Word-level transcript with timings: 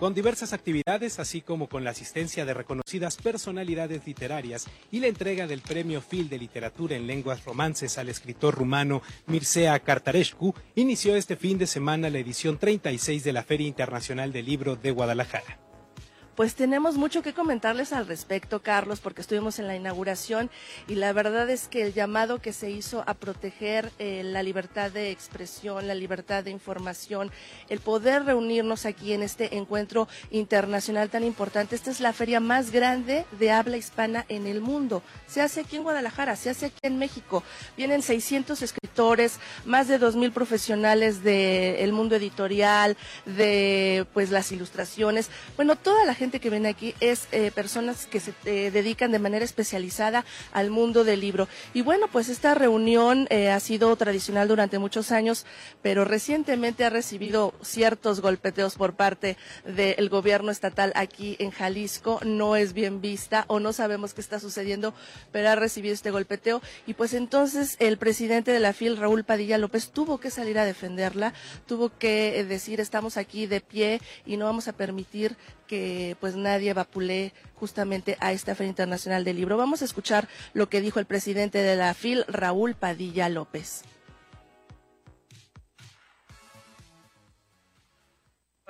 con 0.00 0.14
diversas 0.14 0.54
actividades, 0.54 1.18
así 1.18 1.42
como 1.42 1.68
con 1.68 1.84
la 1.84 1.90
asistencia 1.90 2.46
de 2.46 2.54
reconocidas 2.54 3.18
personalidades 3.18 4.06
literarias 4.06 4.66
y 4.90 5.00
la 5.00 5.08
entrega 5.08 5.46
del 5.46 5.60
Premio 5.60 6.00
Phil 6.00 6.30
de 6.30 6.38
Literatura 6.38 6.96
en 6.96 7.06
Lenguas 7.06 7.44
Romances 7.44 7.98
al 7.98 8.08
escritor 8.08 8.54
rumano 8.54 9.02
Mircea 9.26 9.78
Cartarescu, 9.80 10.54
inició 10.74 11.16
este 11.16 11.36
fin 11.36 11.58
de 11.58 11.66
semana 11.66 12.08
la 12.08 12.18
edición 12.18 12.56
36 12.56 13.22
de 13.24 13.32
la 13.34 13.42
Feria 13.42 13.68
Internacional 13.68 14.32
del 14.32 14.46
Libro 14.46 14.74
de 14.74 14.90
Guadalajara. 14.90 15.69
Pues 16.36 16.54
tenemos 16.54 16.96
mucho 16.96 17.22
que 17.22 17.34
comentarles 17.34 17.92
al 17.92 18.06
respecto, 18.06 18.62
Carlos, 18.62 19.00
porque 19.00 19.20
estuvimos 19.20 19.58
en 19.58 19.66
la 19.66 19.76
inauguración 19.76 20.48
y 20.88 20.94
la 20.94 21.12
verdad 21.12 21.50
es 21.50 21.68
que 21.68 21.82
el 21.82 21.92
llamado 21.92 22.40
que 22.40 22.52
se 22.52 22.70
hizo 22.70 23.02
a 23.06 23.14
proteger 23.14 23.90
eh, 23.98 24.22
la 24.24 24.42
libertad 24.42 24.90
de 24.90 25.10
expresión, 25.10 25.88
la 25.88 25.94
libertad 25.94 26.44
de 26.44 26.50
información, 26.50 27.30
el 27.68 27.80
poder 27.80 28.24
reunirnos 28.24 28.86
aquí 28.86 29.12
en 29.12 29.22
este 29.22 29.56
encuentro 29.56 30.08
internacional 30.30 31.10
tan 31.10 31.24
importante. 31.24 31.74
Esta 31.74 31.90
es 31.90 32.00
la 32.00 32.12
feria 32.12 32.40
más 32.40 32.70
grande 32.70 33.26
de 33.38 33.50
habla 33.50 33.76
hispana 33.76 34.24
en 34.28 34.46
el 34.46 34.60
mundo. 34.60 35.02
Se 35.26 35.42
hace 35.42 35.60
aquí 35.60 35.76
en 35.76 35.82
Guadalajara, 35.82 36.36
se 36.36 36.50
hace 36.50 36.66
aquí 36.66 36.78
en 36.82 36.98
México. 36.98 37.42
Vienen 37.76 38.02
600 38.02 38.62
escritores, 38.62 39.38
más 39.64 39.88
de 39.88 39.98
2.000 39.98 40.32
profesionales 40.32 41.24
del 41.24 41.92
mundo 41.92 42.16
editorial, 42.16 42.96
de 43.26 44.06
pues 44.14 44.30
las 44.30 44.52
ilustraciones. 44.52 45.28
Bueno, 45.56 45.76
toda 45.76 46.04
la 46.04 46.14
gente 46.14 46.29
que 46.38 46.50
viene 46.50 46.68
aquí 46.68 46.94
es 47.00 47.26
eh, 47.32 47.50
personas 47.50 48.06
que 48.06 48.20
se 48.20 48.34
eh, 48.44 48.70
dedican 48.70 49.10
de 49.10 49.18
manera 49.18 49.44
especializada 49.44 50.24
al 50.52 50.70
mundo 50.70 51.02
del 51.02 51.20
libro. 51.20 51.48
Y 51.74 51.82
bueno, 51.82 52.06
pues 52.06 52.28
esta 52.28 52.54
reunión 52.54 53.26
eh, 53.30 53.50
ha 53.50 53.58
sido 53.58 53.96
tradicional 53.96 54.48
durante 54.48 54.78
muchos 54.78 55.10
años, 55.10 55.46
pero 55.82 56.04
recientemente 56.04 56.84
ha 56.84 56.90
recibido 56.90 57.54
ciertos 57.62 58.20
golpeteos 58.20 58.76
por 58.76 58.94
parte 58.94 59.36
del 59.64 60.08
gobierno 60.08 60.52
estatal 60.52 60.92
aquí 60.94 61.36
en 61.38 61.50
Jalisco. 61.50 62.20
No 62.24 62.56
es 62.56 62.72
bien 62.72 63.00
vista 63.00 63.44
o 63.48 63.58
no 63.58 63.72
sabemos 63.72 64.14
qué 64.14 64.20
está 64.20 64.38
sucediendo, 64.38 64.94
pero 65.32 65.48
ha 65.48 65.56
recibido 65.56 65.94
este 65.94 66.10
golpeteo. 66.10 66.62
Y 66.86 66.94
pues 66.94 67.14
entonces 67.14 67.76
el 67.78 67.96
presidente 67.98 68.52
de 68.52 68.60
la 68.60 68.72
FIL, 68.72 68.98
Raúl 68.98 69.24
Padilla 69.24 69.58
López, 69.58 69.90
tuvo 69.90 70.18
que 70.18 70.30
salir 70.30 70.58
a 70.58 70.64
defenderla, 70.64 71.32
tuvo 71.66 71.90
que 71.98 72.44
decir 72.44 72.80
estamos 72.80 73.16
aquí 73.16 73.46
de 73.46 73.60
pie 73.60 74.00
y 74.26 74.36
no 74.36 74.44
vamos 74.44 74.68
a 74.68 74.72
permitir 74.72 75.36
que 75.66 76.09
pues 76.14 76.36
nadie 76.36 76.72
vapule 76.72 77.32
justamente 77.54 78.16
a 78.20 78.32
esta 78.32 78.54
Feria 78.54 78.70
Internacional 78.70 79.24
del 79.24 79.36
Libro. 79.36 79.56
Vamos 79.56 79.82
a 79.82 79.84
escuchar 79.84 80.28
lo 80.54 80.68
que 80.68 80.80
dijo 80.80 81.00
el 81.00 81.06
presidente 81.06 81.58
de 81.58 81.76
la 81.76 81.94
FIL, 81.94 82.24
Raúl 82.28 82.74
Padilla 82.74 83.28
López. 83.28 83.84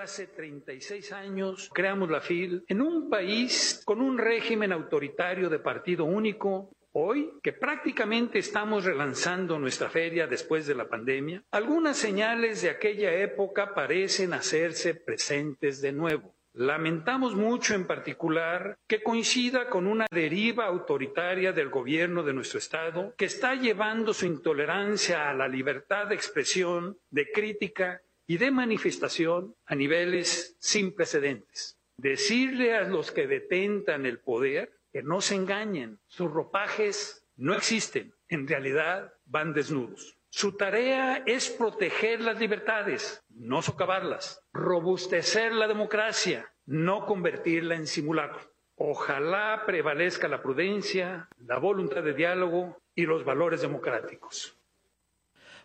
Hace 0.00 0.28
36 0.28 1.12
años 1.12 1.70
creamos 1.74 2.08
la 2.08 2.22
FIL 2.22 2.64
en 2.68 2.80
un 2.80 3.10
país 3.10 3.82
con 3.84 4.00
un 4.00 4.16
régimen 4.16 4.72
autoritario 4.72 5.50
de 5.50 5.58
partido 5.58 6.06
único. 6.06 6.70
Hoy, 6.92 7.30
que 7.42 7.52
prácticamente 7.52 8.38
estamos 8.38 8.84
relanzando 8.84 9.58
nuestra 9.58 9.90
feria 9.90 10.26
después 10.26 10.66
de 10.66 10.74
la 10.74 10.88
pandemia, 10.88 11.44
algunas 11.50 11.98
señales 11.98 12.62
de 12.62 12.70
aquella 12.70 13.12
época 13.12 13.74
parecen 13.74 14.32
hacerse 14.32 14.94
presentes 14.94 15.82
de 15.82 15.92
nuevo. 15.92 16.34
Lamentamos 16.52 17.36
mucho 17.36 17.74
en 17.74 17.86
particular 17.86 18.76
que 18.88 19.02
coincida 19.02 19.68
con 19.68 19.86
una 19.86 20.06
deriva 20.10 20.66
autoritaria 20.66 21.52
del 21.52 21.68
gobierno 21.68 22.24
de 22.24 22.32
nuestro 22.32 22.58
Estado 22.58 23.14
que 23.16 23.26
está 23.26 23.54
llevando 23.54 24.12
su 24.12 24.26
intolerancia 24.26 25.30
a 25.30 25.34
la 25.34 25.46
libertad 25.46 26.08
de 26.08 26.16
expresión, 26.16 26.98
de 27.10 27.30
crítica 27.30 28.02
y 28.26 28.38
de 28.38 28.50
manifestación 28.50 29.54
a 29.64 29.76
niveles 29.76 30.56
sin 30.58 30.92
precedentes. 30.92 31.78
Decirle 31.96 32.74
a 32.74 32.82
los 32.82 33.12
que 33.12 33.28
detentan 33.28 34.04
el 34.04 34.18
poder 34.18 34.72
que 34.92 35.02
no 35.02 35.20
se 35.20 35.36
engañen, 35.36 36.00
sus 36.08 36.30
ropajes 36.30 37.24
no 37.36 37.54
existen, 37.54 38.12
en 38.28 38.48
realidad 38.48 39.12
van 39.24 39.52
desnudos. 39.52 40.19
Su 40.32 40.56
tarea 40.56 41.24
es 41.26 41.50
proteger 41.50 42.20
las 42.20 42.38
libertades, 42.38 43.24
no 43.30 43.62
socavarlas, 43.62 44.46
robustecer 44.52 45.52
la 45.52 45.66
democracia, 45.66 46.54
no 46.66 47.04
convertirla 47.04 47.74
en 47.74 47.88
simulacro. 47.88 48.40
Ojalá 48.76 49.64
prevalezca 49.66 50.28
la 50.28 50.40
prudencia, 50.40 51.28
la 51.38 51.58
voluntad 51.58 52.04
de 52.04 52.14
diálogo 52.14 52.80
y 52.94 53.06
los 53.06 53.24
valores 53.24 53.60
democráticos. 53.60 54.59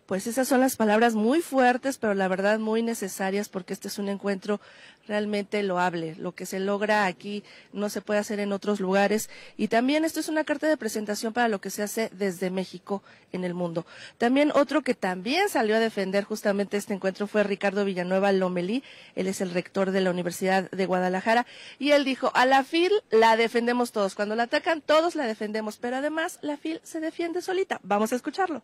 Pues 0.06 0.28
esas 0.28 0.46
son 0.46 0.60
las 0.60 0.76
palabras 0.76 1.14
muy 1.16 1.42
fuertes, 1.42 1.98
pero 1.98 2.14
la 2.14 2.28
verdad 2.28 2.60
muy 2.60 2.80
necesarias 2.80 3.48
porque 3.48 3.72
este 3.72 3.88
es 3.88 3.98
un 3.98 4.08
encuentro 4.08 4.60
realmente 5.08 5.60
loable. 5.64 6.14
Lo 6.14 6.32
que 6.32 6.46
se 6.46 6.60
logra 6.60 7.06
aquí 7.06 7.42
no 7.72 7.88
se 7.88 8.02
puede 8.02 8.20
hacer 8.20 8.38
en 8.38 8.52
otros 8.52 8.78
lugares. 8.78 9.28
Y 9.56 9.66
también 9.66 10.04
esto 10.04 10.20
es 10.20 10.28
una 10.28 10.44
carta 10.44 10.68
de 10.68 10.76
presentación 10.76 11.32
para 11.32 11.48
lo 11.48 11.60
que 11.60 11.70
se 11.70 11.82
hace 11.82 12.08
desde 12.12 12.50
México 12.50 13.02
en 13.32 13.42
el 13.42 13.52
mundo. 13.52 13.84
También 14.16 14.52
otro 14.54 14.82
que 14.82 14.94
también 14.94 15.48
salió 15.48 15.74
a 15.74 15.80
defender 15.80 16.22
justamente 16.22 16.76
este 16.76 16.94
encuentro 16.94 17.26
fue 17.26 17.42
Ricardo 17.42 17.84
Villanueva 17.84 18.30
Lomelí. 18.30 18.84
Él 19.16 19.26
es 19.26 19.40
el 19.40 19.50
rector 19.50 19.90
de 19.90 20.02
la 20.02 20.10
Universidad 20.10 20.70
de 20.70 20.86
Guadalajara. 20.86 21.46
Y 21.80 21.90
él 21.90 22.04
dijo, 22.04 22.30
a 22.34 22.46
la 22.46 22.62
FIL 22.62 22.92
la 23.10 23.36
defendemos 23.36 23.90
todos. 23.90 24.14
Cuando 24.14 24.36
la 24.36 24.44
atacan, 24.44 24.82
todos 24.82 25.16
la 25.16 25.26
defendemos. 25.26 25.78
Pero 25.78 25.96
además, 25.96 26.38
la 26.42 26.56
FIL 26.56 26.80
se 26.84 27.00
defiende 27.00 27.42
solita. 27.42 27.80
Vamos 27.82 28.12
a 28.12 28.16
escucharlo. 28.16 28.62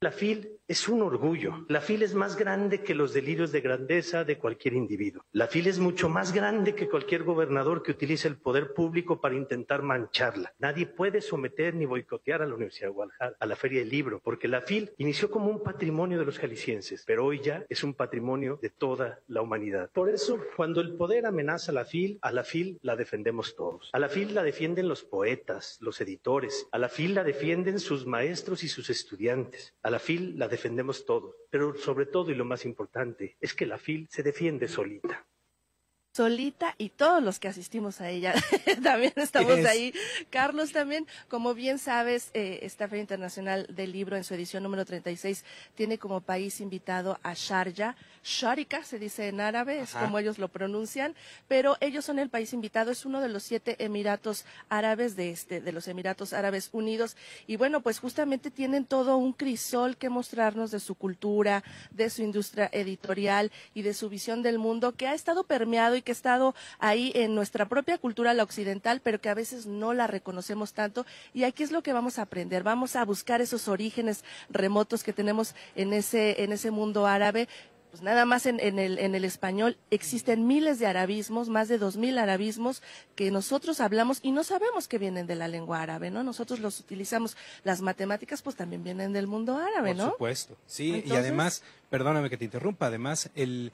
La 0.00 0.10
FIL 0.12 0.60
es 0.68 0.88
un 0.90 1.00
orgullo. 1.00 1.64
La 1.68 1.80
FIL 1.80 2.02
es 2.02 2.12
más 2.12 2.36
grande 2.36 2.82
que 2.82 2.94
los 2.94 3.14
delirios 3.14 3.50
de 3.50 3.62
grandeza 3.62 4.24
de 4.24 4.36
cualquier 4.36 4.74
individuo. 4.74 5.24
La 5.32 5.46
FIL 5.46 5.68
es 5.68 5.78
mucho 5.78 6.10
más 6.10 6.34
grande 6.34 6.74
que 6.74 6.86
cualquier 6.86 7.22
gobernador 7.22 7.82
que 7.82 7.92
utilice 7.92 8.28
el 8.28 8.36
poder 8.36 8.74
público 8.74 9.22
para 9.22 9.36
intentar 9.36 9.80
mancharla. 9.80 10.52
Nadie 10.58 10.84
puede 10.84 11.22
someter 11.22 11.74
ni 11.74 11.86
boicotear 11.86 12.42
a 12.42 12.46
la 12.46 12.54
Universidad 12.54 12.88
de 12.88 12.92
Guadalajara, 12.92 13.36
a 13.40 13.46
la 13.46 13.56
Feria 13.56 13.78
del 13.78 13.88
Libro, 13.88 14.20
porque 14.22 14.48
la 14.48 14.60
FIL 14.60 14.92
inició 14.98 15.30
como 15.30 15.48
un 15.48 15.62
patrimonio 15.62 16.18
de 16.18 16.26
los 16.26 16.38
jaliscienses, 16.38 17.02
pero 17.06 17.24
hoy 17.24 17.40
ya 17.40 17.64
es 17.66 17.82
un 17.82 17.94
patrimonio 17.94 18.58
de 18.60 18.68
toda 18.68 19.20
la 19.28 19.40
humanidad. 19.40 19.88
Por 19.94 20.10
eso, 20.10 20.38
cuando 20.56 20.82
el 20.82 20.94
poder 20.96 21.24
amenaza 21.24 21.72
a 21.72 21.74
la 21.74 21.86
FIL, 21.86 22.18
a 22.20 22.32
la 22.32 22.44
FIL 22.44 22.78
la 22.82 22.96
defendemos 22.96 23.56
todos. 23.56 23.88
A 23.94 23.98
la 23.98 24.10
FIL 24.10 24.34
la 24.34 24.42
defienden 24.42 24.88
los 24.88 25.04
poetas, 25.04 25.78
los 25.80 26.02
editores. 26.02 26.68
A 26.70 26.78
la 26.78 26.90
FIL 26.90 27.14
la 27.14 27.24
defienden 27.24 27.78
sus 27.78 28.04
maestros 28.04 28.62
y 28.62 28.68
sus 28.68 28.90
estudiantes. 28.90 29.74
A 29.86 29.90
la 29.90 30.00
FIL 30.00 30.36
la 30.36 30.48
defendemos 30.48 31.06
todos, 31.06 31.36
pero 31.48 31.76
sobre 31.76 32.06
todo 32.06 32.32
y 32.32 32.34
lo 32.34 32.44
más 32.44 32.64
importante 32.64 33.36
es 33.40 33.54
que 33.54 33.66
la 33.66 33.78
FIL 33.78 34.08
se 34.10 34.24
defiende 34.24 34.66
solita 34.66 35.28
solita 36.16 36.74
y 36.78 36.88
todos 36.88 37.22
los 37.22 37.38
que 37.38 37.48
asistimos 37.48 38.00
a 38.00 38.08
ella 38.08 38.32
también 38.82 39.12
estamos 39.16 39.62
ahí. 39.66 39.92
Carlos 40.30 40.72
también, 40.72 41.06
como 41.28 41.52
bien 41.52 41.78
sabes, 41.78 42.30
eh, 42.32 42.60
esta 42.62 42.88
Feria 42.88 43.02
Internacional 43.02 43.66
del 43.68 43.92
Libro 43.92 44.16
en 44.16 44.24
su 44.24 44.32
edición 44.32 44.62
número 44.62 44.86
36 44.86 45.44
tiene 45.74 45.98
como 45.98 46.22
país 46.22 46.62
invitado 46.62 47.20
a 47.22 47.34
Sharjah. 47.34 47.96
Sharika 48.24 48.82
se 48.82 48.98
dice 48.98 49.28
en 49.28 49.40
árabe, 49.40 49.80
es 49.80 49.92
como 49.92 50.18
ellos 50.18 50.38
lo 50.38 50.48
pronuncian, 50.48 51.14
pero 51.48 51.76
ellos 51.80 52.04
son 52.04 52.18
el 52.18 52.30
país 52.30 52.52
invitado, 52.54 52.90
es 52.90 53.04
uno 53.04 53.20
de 53.20 53.28
los 53.28 53.42
siete 53.42 53.76
Emiratos 53.84 54.46
Árabes 54.68 55.16
de 55.16 55.30
este, 55.30 55.60
de 55.60 55.70
los 55.70 55.86
Emiratos 55.86 56.32
Árabes 56.32 56.70
Unidos. 56.72 57.16
Y 57.46 57.56
bueno, 57.56 57.82
pues 57.82 58.00
justamente 58.00 58.50
tienen 58.50 58.86
todo 58.86 59.16
un 59.18 59.32
crisol 59.32 59.96
que 59.96 60.08
mostrarnos 60.08 60.70
de 60.70 60.80
su 60.80 60.94
cultura, 60.94 61.62
de 61.90 62.08
su 62.08 62.22
industria 62.22 62.68
editorial 62.72 63.52
y 63.74 63.82
de 63.82 63.94
su 63.94 64.08
visión 64.08 64.42
del 64.42 64.58
mundo 64.58 64.92
que 64.92 65.06
ha 65.06 65.14
estado 65.14 65.44
permeado 65.44 65.94
y 65.94 66.05
que 66.06 66.12
ha 66.12 66.14
estado 66.14 66.54
ahí 66.78 67.12
en 67.14 67.34
nuestra 67.34 67.68
propia 67.68 67.98
cultura, 67.98 68.32
la 68.32 68.44
occidental, 68.44 69.00
pero 69.02 69.20
que 69.20 69.28
a 69.28 69.34
veces 69.34 69.66
no 69.66 69.92
la 69.92 70.06
reconocemos 70.06 70.72
tanto. 70.72 71.04
Y 71.34 71.42
aquí 71.44 71.64
es 71.64 71.72
lo 71.72 71.82
que 71.82 71.92
vamos 71.92 72.18
a 72.18 72.22
aprender. 72.22 72.62
Vamos 72.62 72.94
a 72.96 73.04
buscar 73.04 73.42
esos 73.42 73.66
orígenes 73.66 74.24
remotos 74.48 75.02
que 75.02 75.12
tenemos 75.12 75.54
en 75.74 75.92
ese, 75.92 76.44
en 76.44 76.52
ese 76.52 76.70
mundo 76.70 77.06
árabe 77.06 77.48
pues 77.96 78.02
nada 78.02 78.26
más 78.26 78.44
en, 78.44 78.60
el, 78.60 78.98
en 78.98 79.14
el 79.14 79.24
español 79.24 79.78
existen 79.90 80.46
miles 80.46 80.78
de 80.78 80.86
arabismos, 80.86 81.48
más 81.48 81.68
de 81.68 81.78
dos 81.78 81.96
mil 81.96 82.18
arabismos 82.18 82.82
que 83.14 83.30
nosotros 83.30 83.80
hablamos 83.80 84.18
y 84.22 84.32
no 84.32 84.44
sabemos 84.44 84.86
que 84.86 84.98
vienen 84.98 85.26
de 85.26 85.34
la 85.34 85.48
lengua 85.48 85.80
árabe, 85.80 86.10
¿no? 86.10 86.22
Nosotros 86.22 86.60
los 86.60 86.78
utilizamos. 86.78 87.38
Las 87.64 87.80
matemáticas 87.80 88.42
pues 88.42 88.54
también 88.54 88.84
vienen 88.84 89.14
del 89.14 89.26
mundo 89.26 89.56
árabe, 89.56 89.94
¿no? 89.94 90.04
Por 90.04 90.12
supuesto, 90.12 90.58
sí. 90.66 91.04
y 91.06 91.12
además, 91.12 91.62
perdóname 91.88 92.28
que 92.28 92.36
te 92.36 92.44
interrumpa, 92.44 92.88
además 92.88 93.30
el 93.34 93.72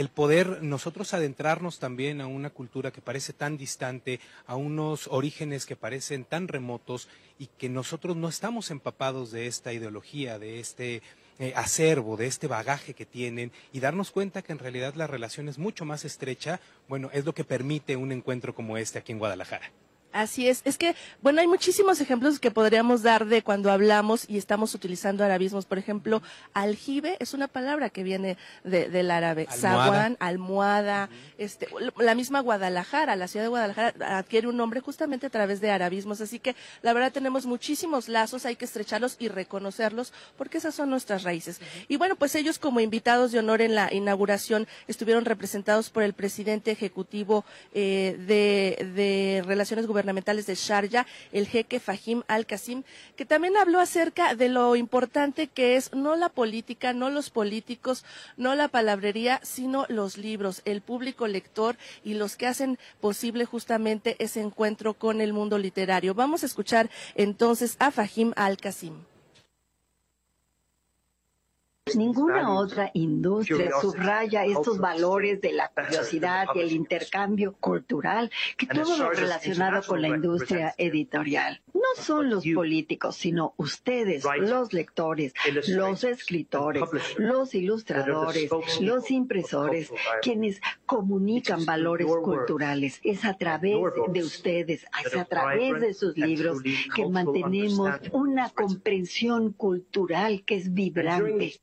el 0.00 0.08
poder 0.08 0.62
nosotros 0.62 1.12
adentrarnos 1.12 1.78
también 1.78 2.22
a 2.22 2.26
una 2.26 2.48
cultura 2.48 2.90
que 2.90 3.02
parece 3.02 3.34
tan 3.34 3.58
distante, 3.58 4.18
a 4.46 4.56
unos 4.56 5.08
orígenes 5.08 5.66
que 5.66 5.76
parecen 5.76 6.24
tan 6.24 6.48
remotos 6.48 7.06
y 7.38 7.48
que 7.48 7.68
nosotros 7.68 8.16
no 8.16 8.26
estamos 8.26 8.70
empapados 8.70 9.30
de 9.30 9.46
esta 9.46 9.74
ideología, 9.74 10.38
de 10.38 10.58
este 10.58 11.02
eh, 11.38 11.52
acervo, 11.54 12.16
de 12.16 12.28
este 12.28 12.46
bagaje 12.46 12.94
que 12.94 13.04
tienen 13.04 13.52
y 13.74 13.80
darnos 13.80 14.10
cuenta 14.10 14.40
que 14.40 14.52
en 14.52 14.58
realidad 14.58 14.94
la 14.94 15.06
relación 15.06 15.50
es 15.50 15.58
mucho 15.58 15.84
más 15.84 16.06
estrecha, 16.06 16.60
bueno, 16.88 17.10
es 17.12 17.26
lo 17.26 17.34
que 17.34 17.44
permite 17.44 17.96
un 17.96 18.10
encuentro 18.10 18.54
como 18.54 18.78
este 18.78 18.98
aquí 18.98 19.12
en 19.12 19.18
Guadalajara. 19.18 19.70
Así 20.12 20.48
es, 20.48 20.62
es 20.64 20.76
que, 20.76 20.96
bueno, 21.22 21.40
hay 21.40 21.46
muchísimos 21.46 22.00
ejemplos 22.00 22.40
que 22.40 22.50
podríamos 22.50 23.02
dar 23.02 23.26
de 23.26 23.42
cuando 23.42 23.70
hablamos 23.70 24.28
y 24.28 24.38
estamos 24.38 24.74
utilizando 24.74 25.22
arabismos. 25.22 25.66
Por 25.66 25.78
ejemplo, 25.78 26.20
aljibe 26.52 27.16
es 27.20 27.32
una 27.32 27.46
palabra 27.46 27.90
que 27.90 28.02
viene 28.02 28.36
del 28.64 29.10
árabe. 29.12 29.46
Zaguán, 29.52 30.16
almohada, 30.18 31.10
este, 31.38 31.68
la 31.96 32.16
misma 32.16 32.40
Guadalajara, 32.40 33.14
la 33.14 33.28
ciudad 33.28 33.44
de 33.44 33.50
Guadalajara 33.50 34.18
adquiere 34.18 34.48
un 34.48 34.56
nombre 34.56 34.80
justamente 34.80 35.26
a 35.26 35.30
través 35.30 35.60
de 35.60 35.70
arabismos. 35.70 36.20
Así 36.20 36.40
que, 36.40 36.56
la 36.82 36.92
verdad, 36.92 37.12
tenemos 37.12 37.46
muchísimos 37.46 38.08
lazos, 38.08 38.46
hay 38.46 38.56
que 38.56 38.64
estrecharlos 38.64 39.16
y 39.20 39.28
reconocerlos 39.28 40.12
porque 40.36 40.58
esas 40.58 40.74
son 40.74 40.90
nuestras 40.90 41.22
raíces. 41.22 41.60
Y 41.86 41.98
bueno, 41.98 42.16
pues 42.16 42.34
ellos 42.34 42.58
como 42.58 42.80
invitados 42.80 43.30
de 43.30 43.38
honor 43.38 43.62
en 43.62 43.76
la 43.76 43.94
inauguración 43.94 44.66
estuvieron 44.88 45.24
representados 45.24 45.88
por 45.88 46.02
el 46.02 46.14
presidente 46.14 46.72
ejecutivo 46.72 47.44
eh, 47.74 48.16
de, 48.26 48.92
de 48.96 49.44
Relaciones 49.46 49.86
Gubernamentales 49.86 49.99
gubernamentales 50.00 50.46
de 50.46 50.54
Sharjah, 50.54 51.06
el 51.32 51.46
jeque 51.46 51.78
Fahim 51.78 52.22
Al-Qasim, 52.26 52.84
que 53.16 53.26
también 53.26 53.56
habló 53.58 53.80
acerca 53.80 54.34
de 54.34 54.48
lo 54.48 54.76
importante 54.76 55.46
que 55.46 55.76
es 55.76 55.92
no 55.92 56.16
la 56.16 56.30
política, 56.30 56.94
no 56.94 57.10
los 57.10 57.28
políticos, 57.28 58.04
no 58.38 58.54
la 58.54 58.68
palabrería, 58.68 59.40
sino 59.42 59.84
los 59.88 60.16
libros, 60.16 60.62
el 60.64 60.80
público 60.80 61.26
lector 61.26 61.76
y 62.02 62.14
los 62.14 62.36
que 62.36 62.46
hacen 62.46 62.78
posible 63.00 63.44
justamente 63.44 64.16
ese 64.18 64.40
encuentro 64.40 64.94
con 64.94 65.20
el 65.20 65.34
mundo 65.34 65.58
literario. 65.58 66.14
Vamos 66.14 66.42
a 66.42 66.46
escuchar 66.46 66.88
entonces 67.14 67.76
a 67.78 67.90
Fahim 67.90 68.32
Al-Qasim. 68.36 69.09
Ninguna 71.94 72.54
otra 72.54 72.90
industria 72.94 73.70
subraya 73.80 74.44
estos 74.44 74.78
valores 74.78 75.40
de 75.40 75.52
la 75.52 75.68
curiosidad 75.68 76.46
y 76.54 76.60
el 76.60 76.72
intercambio 76.72 77.54
cultural 77.58 78.30
que 78.56 78.66
todo 78.66 78.96
lo 78.96 79.10
relacionado 79.10 79.82
con 79.86 80.02
la 80.02 80.08
industria 80.08 80.74
editorial. 80.78 81.62
No 81.72 82.02
son 82.02 82.30
los 82.30 82.44
políticos, 82.54 83.16
sino 83.16 83.54
ustedes, 83.56 84.24
los 84.38 84.72
lectores, 84.72 85.32
los 85.68 86.04
escritores, 86.04 86.82
los 87.16 87.54
ilustradores, 87.54 88.50
los 88.80 89.10
impresores, 89.10 89.92
quienes 90.22 90.60
comunican 90.86 91.64
valores 91.64 92.06
culturales. 92.22 93.00
Es 93.02 93.24
a 93.24 93.34
través 93.34 93.76
de 94.12 94.22
ustedes, 94.22 94.84
es 95.04 95.16
a 95.16 95.24
través 95.24 95.80
de 95.80 95.94
sus 95.94 96.16
libros 96.16 96.58
que 96.94 97.06
mantenemos 97.08 97.90
una 98.12 98.50
comprensión 98.50 99.52
cultural 99.52 100.44
que 100.44 100.56
es 100.56 100.72
vibrante. 100.72 101.60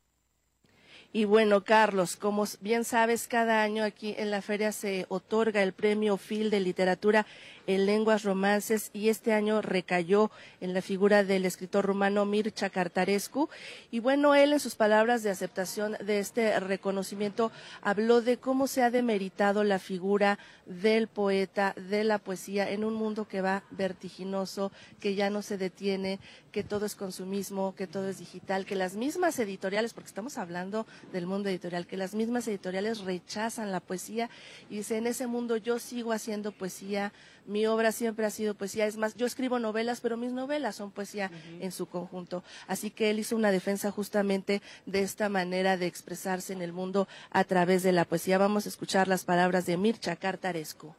Y 1.10 1.24
bueno, 1.24 1.64
Carlos, 1.64 2.16
como 2.16 2.44
bien 2.60 2.84
sabes, 2.84 3.28
cada 3.28 3.62
año 3.62 3.82
aquí 3.82 4.14
en 4.18 4.30
la 4.30 4.42
feria 4.42 4.72
se 4.72 5.06
otorga 5.08 5.62
el 5.62 5.72
premio 5.72 6.18
Phil 6.18 6.50
de 6.50 6.60
literatura 6.60 7.26
en 7.68 7.84
lenguas 7.84 8.24
romances 8.24 8.90
y 8.94 9.10
este 9.10 9.34
año 9.34 9.60
recayó 9.60 10.30
en 10.62 10.72
la 10.72 10.80
figura 10.80 11.22
del 11.22 11.44
escritor 11.44 11.84
rumano 11.84 12.24
Mircea 12.24 12.70
Cartarescu. 12.70 13.50
Y 13.90 14.00
bueno, 14.00 14.34
él 14.34 14.54
en 14.54 14.58
sus 14.60 14.74
palabras 14.74 15.22
de 15.22 15.28
aceptación 15.28 15.94
de 16.00 16.18
este 16.18 16.58
reconocimiento 16.60 17.52
habló 17.82 18.22
de 18.22 18.38
cómo 18.38 18.68
se 18.68 18.82
ha 18.82 18.90
demeritado 18.90 19.64
la 19.64 19.78
figura 19.78 20.38
del 20.64 21.08
poeta, 21.08 21.74
de 21.76 22.04
la 22.04 22.18
poesía 22.18 22.70
en 22.70 22.84
un 22.84 22.94
mundo 22.94 23.28
que 23.28 23.42
va 23.42 23.62
vertiginoso, 23.70 24.72
que 24.98 25.14
ya 25.14 25.28
no 25.28 25.42
se 25.42 25.58
detiene, 25.58 26.20
que 26.52 26.64
todo 26.64 26.86
es 26.86 26.94
consumismo, 26.94 27.74
que 27.74 27.86
todo 27.86 28.08
es 28.08 28.18
digital, 28.18 28.64
que 28.64 28.76
las 28.76 28.96
mismas 28.96 29.38
editoriales, 29.38 29.92
porque 29.92 30.08
estamos 30.08 30.38
hablando 30.38 30.86
del 31.12 31.26
mundo 31.26 31.50
editorial, 31.50 31.86
que 31.86 31.98
las 31.98 32.14
mismas 32.14 32.48
editoriales 32.48 33.00
rechazan 33.00 33.72
la 33.72 33.80
poesía 33.80 34.30
y 34.70 34.78
dice, 34.78 34.96
en 34.96 35.06
ese 35.06 35.26
mundo 35.26 35.58
yo 35.58 35.78
sigo 35.78 36.12
haciendo 36.12 36.52
poesía, 36.52 37.12
obra 37.66 37.92
siempre 37.92 38.26
ha 38.26 38.30
sido 38.30 38.54
poesía. 38.54 38.86
Es 38.86 38.96
más, 38.96 39.14
yo 39.14 39.26
escribo 39.26 39.58
novelas, 39.58 40.00
pero 40.00 40.16
mis 40.16 40.32
novelas 40.32 40.76
son 40.76 40.90
poesía 40.90 41.30
en 41.60 41.72
su 41.72 41.86
conjunto. 41.86 42.42
Así 42.66 42.90
que 42.90 43.10
él 43.10 43.18
hizo 43.18 43.36
una 43.36 43.50
defensa 43.50 43.90
justamente 43.90 44.62
de 44.86 45.02
esta 45.02 45.28
manera 45.28 45.76
de 45.76 45.86
expresarse 45.86 46.52
en 46.52 46.62
el 46.62 46.72
mundo 46.72 47.08
a 47.30 47.44
través 47.44 47.82
de 47.82 47.92
la 47.92 48.04
poesía. 48.04 48.38
Vamos 48.38 48.66
a 48.66 48.68
escuchar 48.68 49.08
las 49.08 49.24
palabras 49.24 49.66
de 49.66 49.76
Mircha 49.76 50.16
Cartarescu. 50.16 50.94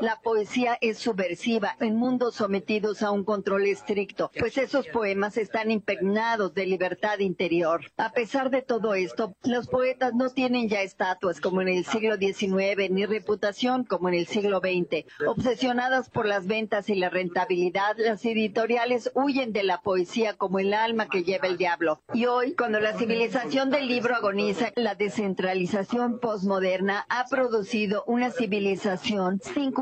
La 0.00 0.20
poesía 0.20 0.76
es 0.82 0.98
subversiva 0.98 1.74
en 1.80 1.96
mundos 1.96 2.34
sometidos 2.34 3.02
a 3.02 3.10
un 3.10 3.24
control 3.24 3.64
estricto, 3.64 4.30
pues 4.38 4.58
esos 4.58 4.86
poemas 4.88 5.38
están 5.38 5.70
impregnados 5.70 6.52
de 6.52 6.66
libertad 6.66 7.18
interior. 7.20 7.80
A 7.96 8.12
pesar 8.12 8.50
de 8.50 8.60
todo 8.60 8.94
esto, 8.94 9.34
los 9.42 9.68
poetas 9.68 10.12
no 10.14 10.28
tienen 10.28 10.68
ya 10.68 10.82
estatuas 10.82 11.40
como 11.40 11.62
en 11.62 11.68
el 11.68 11.86
siglo 11.86 12.16
XIX, 12.16 12.90
ni 12.90 13.06
reputación 13.06 13.84
como 13.84 14.08
en 14.08 14.14
el 14.16 14.26
siglo 14.26 14.60
XX. 14.60 15.06
Obsesionadas 15.26 16.10
por 16.10 16.26
las 16.26 16.46
ventas 16.46 16.90
y 16.90 16.94
la 16.94 17.08
rentabilidad, 17.08 17.96
las 17.96 18.22
editoriales 18.26 19.10
huyen 19.14 19.52
de 19.52 19.62
la 19.62 19.80
poesía 19.80 20.36
como 20.36 20.58
el 20.58 20.74
alma 20.74 21.08
que 21.08 21.24
lleva 21.24 21.48
el 21.48 21.56
diablo. 21.56 22.02
Y 22.12 22.26
hoy, 22.26 22.54
cuando 22.54 22.80
la 22.80 22.98
civilización 22.98 23.70
del 23.70 23.88
libro 23.88 24.14
agoniza, 24.14 24.72
la 24.76 24.94
descentralización 24.94 26.18
postmoderna 26.20 27.06
ha 27.08 27.24
producido 27.30 28.04
una 28.06 28.30
civilización 28.30 29.40
sin 29.40 29.72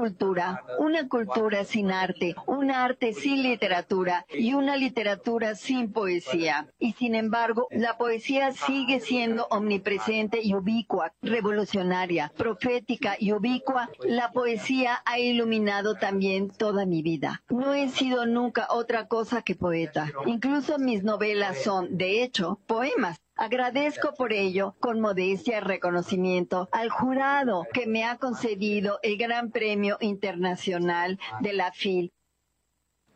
una 0.78 1.08
cultura 1.08 1.64
sin 1.64 1.90
arte, 1.90 2.34
un 2.46 2.70
arte 2.70 3.12
sin 3.12 3.42
literatura 3.42 4.26
y 4.30 4.54
una 4.54 4.76
literatura 4.76 5.54
sin 5.54 5.92
poesía. 5.92 6.68
Y 6.78 6.92
sin 6.92 7.14
embargo, 7.14 7.68
la 7.70 7.96
poesía 7.96 8.52
sigue 8.52 9.00
siendo 9.00 9.46
omnipresente 9.50 10.40
y 10.42 10.54
ubicua, 10.54 11.12
revolucionaria, 11.22 12.32
profética 12.36 13.16
y 13.18 13.32
ubicua. 13.32 13.90
La 14.04 14.32
poesía 14.32 15.02
ha 15.04 15.18
iluminado 15.18 15.94
también 15.94 16.50
toda 16.50 16.86
mi 16.86 17.02
vida. 17.02 17.42
No 17.48 17.74
he 17.74 17.88
sido 17.88 18.26
nunca 18.26 18.66
otra 18.70 19.06
cosa 19.06 19.42
que 19.42 19.54
poeta. 19.54 20.10
Incluso 20.26 20.78
mis 20.78 21.02
novelas 21.02 21.62
son, 21.62 21.96
de 21.96 22.22
hecho, 22.22 22.60
poemas. 22.66 23.23
Agradezco 23.36 24.14
por 24.14 24.32
ello, 24.32 24.76
con 24.78 25.00
modestia 25.00 25.58
y 25.58 25.60
reconocimiento, 25.60 26.68
al 26.70 26.88
jurado 26.88 27.66
que 27.72 27.86
me 27.86 28.04
ha 28.04 28.16
concedido 28.16 29.00
el 29.02 29.16
Gran 29.16 29.50
Premio 29.50 29.96
Internacional 30.00 31.18
de 31.40 31.52
la 31.52 31.72
FIL 31.72 32.12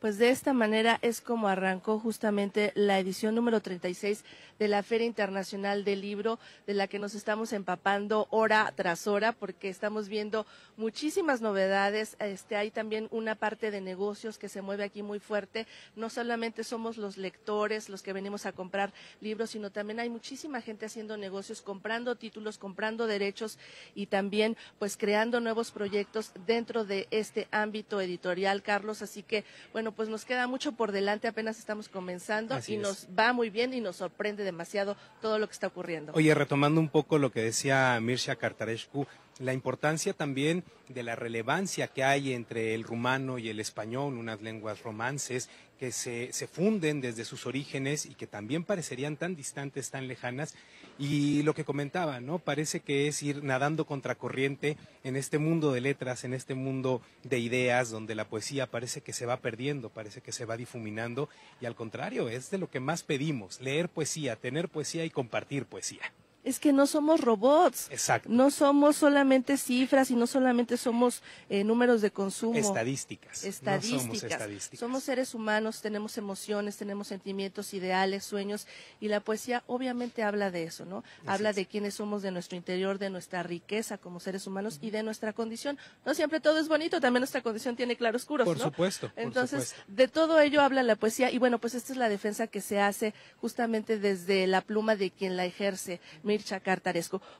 pues 0.00 0.18
de 0.18 0.30
esta 0.30 0.52
manera 0.52 0.98
es 1.02 1.20
como 1.20 1.48
arrancó 1.48 1.98
justamente 1.98 2.72
la 2.74 2.98
edición 2.98 3.34
número 3.34 3.60
36 3.60 4.24
de 4.58 4.68
la 4.68 4.82
Feria 4.82 5.06
Internacional 5.06 5.84
del 5.84 6.00
Libro, 6.00 6.38
de 6.66 6.74
la 6.74 6.88
que 6.88 6.98
nos 6.98 7.14
estamos 7.14 7.52
empapando 7.52 8.26
hora 8.30 8.72
tras 8.74 9.06
hora, 9.06 9.32
porque 9.32 9.68
estamos 9.68 10.08
viendo 10.08 10.46
muchísimas 10.76 11.40
novedades. 11.40 12.16
Este, 12.18 12.56
hay 12.56 12.70
también 12.70 13.08
una 13.10 13.34
parte 13.34 13.70
de 13.70 13.80
negocios 13.80 14.38
que 14.38 14.48
se 14.48 14.62
mueve 14.62 14.84
aquí 14.84 15.02
muy 15.02 15.20
fuerte. 15.20 15.66
No 15.96 16.10
solamente 16.10 16.64
somos 16.64 16.96
los 16.96 17.16
lectores 17.16 17.88
los 17.88 18.02
que 18.02 18.12
venimos 18.12 18.46
a 18.46 18.52
comprar 18.52 18.92
libros, 19.20 19.50
sino 19.50 19.70
también 19.70 20.00
hay 20.00 20.10
muchísima 20.10 20.60
gente 20.60 20.86
haciendo 20.86 21.16
negocios, 21.16 21.62
comprando 21.62 22.16
títulos, 22.16 22.58
comprando 22.58 23.06
derechos 23.06 23.58
y 23.94 24.06
también 24.06 24.56
pues 24.78 24.96
creando 24.96 25.40
nuevos 25.40 25.70
proyectos 25.70 26.32
dentro 26.46 26.84
de 26.84 27.06
este 27.10 27.48
ámbito 27.50 28.00
editorial, 28.00 28.62
Carlos. 28.62 29.02
Así 29.02 29.22
que, 29.22 29.44
bueno, 29.72 29.87
pues 29.92 30.08
nos 30.08 30.24
queda 30.24 30.46
mucho 30.46 30.72
por 30.72 30.92
delante, 30.92 31.28
apenas 31.28 31.58
estamos 31.58 31.88
comenzando 31.88 32.58
y 32.66 32.76
nos 32.76 33.06
va 33.16 33.32
muy 33.32 33.50
bien 33.50 33.74
y 33.74 33.80
nos 33.80 33.96
sorprende 33.96 34.44
demasiado 34.44 34.96
todo 35.20 35.38
lo 35.38 35.46
que 35.46 35.52
está 35.52 35.66
ocurriendo. 35.66 36.12
Oye, 36.14 36.34
retomando 36.34 36.80
un 36.80 36.88
poco 36.88 37.18
lo 37.18 37.30
que 37.30 37.42
decía 37.42 37.98
Mircea 38.00 38.36
Cartarescu, 38.36 39.06
la 39.38 39.52
importancia 39.52 40.12
también 40.12 40.64
de 40.88 41.02
la 41.02 41.16
relevancia 41.16 41.88
que 41.88 42.04
hay 42.04 42.32
entre 42.32 42.74
el 42.74 42.84
rumano 42.84 43.38
y 43.38 43.48
el 43.48 43.60
español, 43.60 44.14
unas 44.14 44.40
lenguas 44.42 44.82
romances 44.82 45.48
que 45.78 45.92
se, 45.92 46.32
se, 46.32 46.48
funden 46.48 47.00
desde 47.00 47.24
sus 47.24 47.46
orígenes 47.46 48.04
y 48.04 48.14
que 48.14 48.26
también 48.26 48.64
parecerían 48.64 49.16
tan 49.16 49.36
distantes, 49.36 49.90
tan 49.90 50.08
lejanas. 50.08 50.56
Y 50.98 51.42
lo 51.44 51.54
que 51.54 51.64
comentaba, 51.64 52.18
¿no? 52.18 52.40
Parece 52.40 52.80
que 52.80 53.06
es 53.06 53.22
ir 53.22 53.44
nadando 53.44 53.86
contracorriente 53.86 54.76
en 55.04 55.14
este 55.14 55.38
mundo 55.38 55.70
de 55.72 55.80
letras, 55.80 56.24
en 56.24 56.34
este 56.34 56.54
mundo 56.54 57.00
de 57.22 57.38
ideas, 57.38 57.90
donde 57.90 58.16
la 58.16 58.28
poesía 58.28 58.66
parece 58.66 59.02
que 59.02 59.12
se 59.12 59.26
va 59.26 59.36
perdiendo, 59.36 59.90
parece 59.90 60.20
que 60.20 60.32
se 60.32 60.46
va 60.46 60.56
difuminando, 60.56 61.28
y 61.60 61.66
al 61.66 61.76
contrario, 61.76 62.28
es 62.28 62.50
de 62.50 62.58
lo 62.58 62.68
que 62.68 62.80
más 62.80 63.04
pedimos, 63.04 63.60
leer 63.60 63.88
poesía, 63.88 64.34
tener 64.34 64.68
poesía 64.68 65.04
y 65.04 65.10
compartir 65.10 65.66
poesía 65.66 66.12
es 66.48 66.58
que 66.58 66.72
no 66.72 66.86
somos 66.86 67.20
robots. 67.20 67.88
Exacto. 67.90 68.28
No 68.30 68.50
somos 68.50 68.96
solamente 68.96 69.56
cifras 69.58 70.10
y 70.10 70.16
no 70.16 70.26
solamente 70.26 70.76
somos 70.76 71.22
eh, 71.50 71.62
números 71.62 72.00
de 72.00 72.10
consumo. 72.10 72.58
Estadísticas. 72.58 73.44
Estadísticas. 73.44 74.02
somos 74.02 74.22
estadísticas. 74.22 74.80
Somos 74.80 75.04
seres 75.04 75.34
humanos, 75.34 75.82
tenemos 75.82 76.16
emociones, 76.16 76.76
tenemos 76.76 77.08
sentimientos, 77.08 77.74
ideales, 77.74 78.24
sueños 78.24 78.66
y 79.00 79.08
la 79.08 79.20
poesía 79.20 79.62
obviamente 79.66 80.22
habla 80.22 80.50
de 80.50 80.64
eso, 80.64 80.84
¿no? 80.84 81.04
habla 81.26 81.52
de 81.52 81.66
quiénes 81.66 81.94
somos, 81.94 82.22
de 82.22 82.30
nuestro 82.30 82.56
interior, 82.56 82.98
de 82.98 83.10
nuestra 83.10 83.42
riqueza 83.42 83.98
como 83.98 84.18
seres 84.20 84.46
humanos 84.46 84.78
y 84.80 84.90
de 84.90 85.02
nuestra 85.02 85.32
condición. 85.32 85.78
No 86.06 86.14
siempre 86.14 86.40
todo 86.40 86.58
es 86.58 86.68
bonito, 86.68 87.00
también 87.00 87.20
nuestra 87.20 87.42
condición 87.42 87.76
tiene 87.76 87.96
claroscuros, 87.96 88.46
por 88.46 88.58
Supuesto, 88.58 89.10
Entonces, 89.16 89.68
supuesto. 89.70 89.92
de 89.92 90.08
todo 90.08 90.40
ello 90.40 90.62
habla 90.62 90.82
la 90.82 90.96
poesía 90.96 91.30
y 91.30 91.38
bueno, 91.38 91.58
pues 91.58 91.74
esta 91.74 91.92
es 91.92 91.98
la 91.98 92.08
defensa 92.08 92.46
que 92.46 92.60
se 92.60 92.80
hace 92.80 93.14
justamente 93.40 93.98
desde 93.98 94.46
la 94.46 94.62
pluma 94.62 94.96
de 94.96 95.10
quien 95.10 95.36
la 95.36 95.44
ejerce 95.44 96.00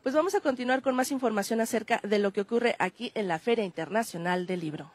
Pues 0.02 0.14
vamos 0.14 0.34
a 0.34 0.40
continuar 0.40 0.82
con 0.82 0.94
más 0.94 1.10
información 1.10 1.60
acerca 1.60 2.00
de 2.02 2.18
lo 2.18 2.32
que 2.32 2.40
ocurre 2.40 2.76
aquí 2.78 3.12
en 3.14 3.28
la 3.28 3.38
Feria 3.38 3.64
Internacional 3.64 4.46
del 4.46 4.60
Libro. 4.60 4.90